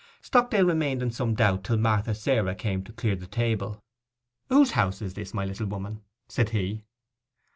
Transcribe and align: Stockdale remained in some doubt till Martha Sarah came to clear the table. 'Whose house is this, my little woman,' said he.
Stockdale 0.19 0.65
remained 0.65 1.03
in 1.03 1.11
some 1.11 1.35
doubt 1.35 1.63
till 1.63 1.77
Martha 1.77 2.15
Sarah 2.15 2.55
came 2.55 2.83
to 2.85 2.91
clear 2.91 3.15
the 3.15 3.27
table. 3.27 3.83
'Whose 4.49 4.71
house 4.71 4.99
is 4.99 5.13
this, 5.13 5.31
my 5.31 5.45
little 5.45 5.67
woman,' 5.67 6.01
said 6.27 6.49
he. 6.49 6.85